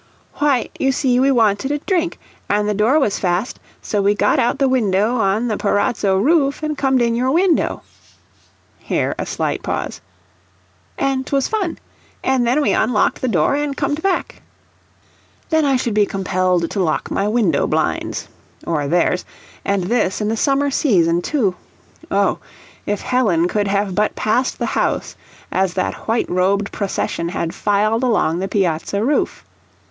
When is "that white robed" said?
25.75-26.71